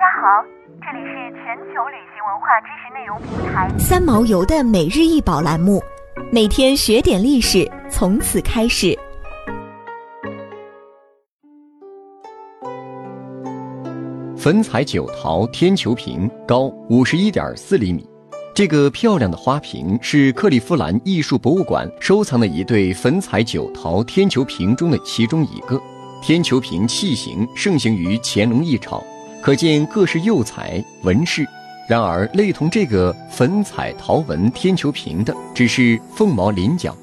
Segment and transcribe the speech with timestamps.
[0.00, 0.42] 家好，
[0.80, 5.78] 这里是全球旅行文化知识内容平台三毛游的每日一宝栏目，
[6.32, 8.98] 每天学点历史，从此开始。
[14.38, 18.08] 粉彩九桃天球瓶高五十一点四厘米，
[18.54, 25.78] 这个漂亮的花瓶是克利夫兰艺术博物馆收藏的一对粉彩九桃天球瓶中的其中一个。
[26.22, 29.04] 天球瓶器型盛行于乾隆一朝。
[29.42, 31.48] 可见各式釉彩纹饰，
[31.88, 36.94] 然而类同这个粉彩陶纹天球瓶的，只是凤毛麟角，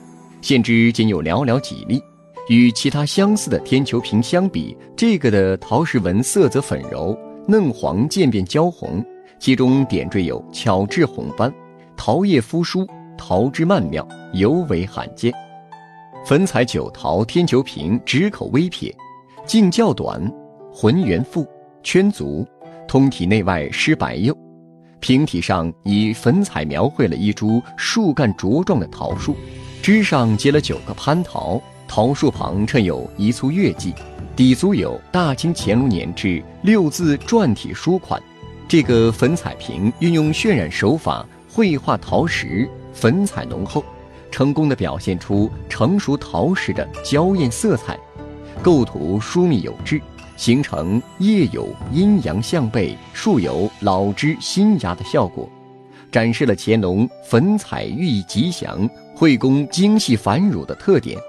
[0.41, 2.01] 现知仅有寥寥几例。
[2.47, 9.03] 与其他相似的天球瓶相比，这个的陶石纹色泽粉柔，嫩黄渐变焦红，
[9.39, 11.51] 其中点缀有巧制红斑，
[11.97, 15.33] 陶叶肤疏，陶之曼妙，尤为罕见。
[16.23, 18.95] 粉彩九桃天球瓶直口微撇，
[19.45, 20.21] 径较短，
[20.71, 21.45] 浑圆腹。
[21.87, 22.45] 圈足，
[22.85, 24.37] 通体内外施白釉，
[24.99, 29.37] 瓶体上以粉彩描绘了一株树干茁壮的桃树，
[29.81, 33.93] 枝上结了九个蟠桃，桃树旁衬有一簇月季，
[34.35, 38.21] 底足有“大清乾隆年制”六字篆体书款。
[38.67, 43.81] 这个粉彩瓶运用渲染手法绘画桃石，粉彩浓厚，
[44.29, 47.97] 成功的表现出成熟桃石的娇艳色彩，
[48.61, 50.01] 构图疏密有致。
[50.37, 55.49] 形成叶有阴阳相背、树有老枝新芽的效果，
[56.11, 61.19] 展示了乾隆粉彩寓意吉祥、绘工精细繁缛的特点。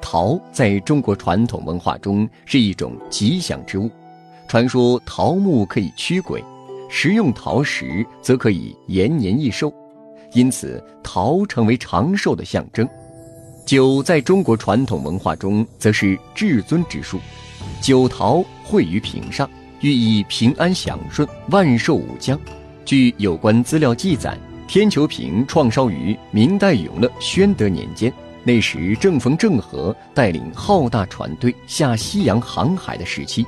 [0.00, 3.90] 桃在中国传统文化中是一种吉祥之物，
[4.46, 6.42] 传说桃木可以驱鬼，
[6.88, 9.72] 食用桃石则可以延年益寿，
[10.32, 12.88] 因此桃成为长寿的象征。
[13.66, 17.18] 酒在中国传统文化中则是至尊之术。
[17.80, 19.48] 九桃绘于瓶上，
[19.80, 22.38] 寓意平安祥顺、万寿无疆。
[22.84, 28.12] 据有关资料记载，天球瓶创烧于明代永乐宣德年间，
[28.44, 33.46] 那时正逢郑和带领浩大船队下西洋航海的时期。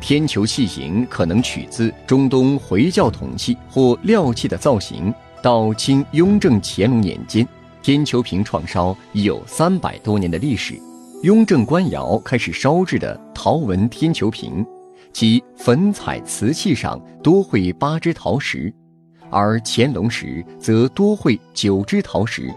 [0.00, 5.12] 天球器型可能取自中东回教铜器或料器的造型。
[5.42, 7.46] 到清雍正、乾隆年间，
[7.82, 10.80] 天球瓶创烧已有三百多年的历史。
[11.24, 14.62] 雍正官窑开始烧制的陶纹天球瓶，
[15.10, 18.70] 其粉彩瓷器上多绘八只陶石，
[19.30, 22.52] 而乾隆时则多绘九只陶石，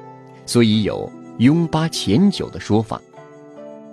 [0.45, 3.01] 所以有“雍八乾九”的说法。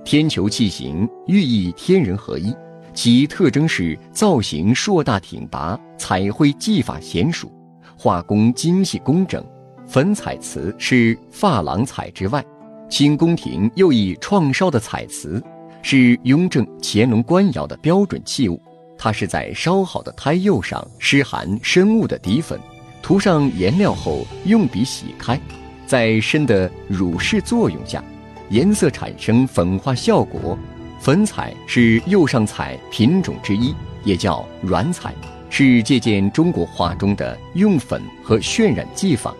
[0.05, 2.53] 天球器型寓意天人合一，
[2.93, 7.49] 其特征是造型硕大挺拔，彩绘技法娴熟，
[7.97, 9.41] 画工精细工整。
[9.87, 12.45] 粉彩瓷是珐琅彩之外。
[12.89, 15.43] 清宫廷又以创烧的彩瓷，
[15.83, 18.61] 是雍正、乾隆官窑的标准器物。
[18.97, 22.59] 它是在烧好的胎釉上施含深雾的底粉，
[23.03, 25.39] 涂上颜料后用笔洗开，
[25.87, 28.03] 在深的乳饰作用下，
[28.51, 30.57] 颜色产生粉化效果。
[31.01, 33.75] 粉彩是釉上彩品种之一，
[34.05, 35.13] 也叫软彩，
[35.51, 39.35] 是借鉴中国画中的用粉和渲染技法，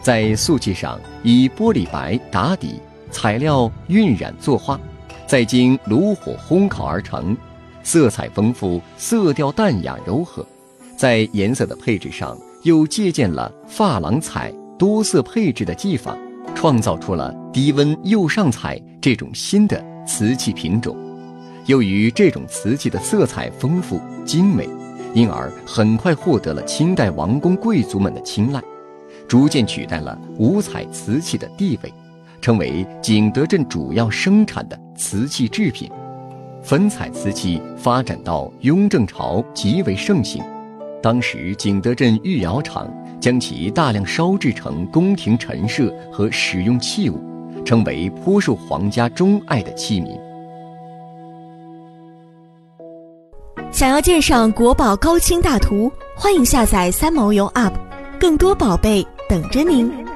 [0.00, 2.80] 在素器上以玻璃白打底。
[3.10, 4.78] 材料晕染作画，
[5.26, 7.36] 再经炉火烘烤而成，
[7.82, 10.44] 色彩丰富，色调淡雅柔和。
[10.96, 16.16] 在颜色的配置上，又借鉴了珐琅彩多色配置的技法，
[16.54, 20.96] 创造出了低温釉上彩这种新的瓷器品种。
[21.66, 24.68] 由于这种瓷器的色彩丰富精美，
[25.14, 28.62] 因而很快获得了清代王公贵族们的青睐，
[29.28, 31.92] 逐渐取代了五彩瓷器的地位。
[32.40, 35.90] 成为景德镇主要生产的瓷器制品，
[36.62, 40.42] 粉彩瓷器发展到雍正朝极为盛行。
[41.02, 47.20] 当时景德镇御窑厂将其大量烧制成宫廷陈设和使用器物，
[47.64, 50.18] 成为颇受皇家钟爱的器皿。
[53.70, 57.74] 想要鉴赏国宝高清大图，欢迎下载三毛游 App，
[58.18, 60.07] 更多宝贝等着您。